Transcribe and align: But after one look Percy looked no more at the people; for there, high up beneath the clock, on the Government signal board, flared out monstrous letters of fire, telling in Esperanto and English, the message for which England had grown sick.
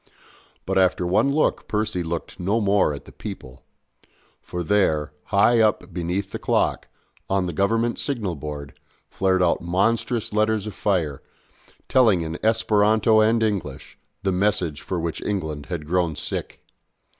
But 0.65 0.79
after 0.79 1.05
one 1.05 1.31
look 1.31 1.67
Percy 1.67 2.01
looked 2.01 2.39
no 2.39 2.59
more 2.59 2.91
at 2.91 3.05
the 3.05 3.11
people; 3.11 3.61
for 4.41 4.63
there, 4.63 5.13
high 5.25 5.59
up 5.59 5.93
beneath 5.93 6.31
the 6.31 6.39
clock, 6.39 6.87
on 7.29 7.45
the 7.45 7.53
Government 7.53 7.99
signal 7.99 8.35
board, 8.35 8.73
flared 9.11 9.43
out 9.43 9.61
monstrous 9.61 10.33
letters 10.33 10.65
of 10.65 10.73
fire, 10.73 11.21
telling 11.87 12.23
in 12.23 12.43
Esperanto 12.43 13.19
and 13.19 13.43
English, 13.43 13.95
the 14.23 14.31
message 14.31 14.81
for 14.81 14.99
which 14.99 15.21
England 15.21 15.67
had 15.67 15.85
grown 15.85 16.15
sick. 16.15 16.65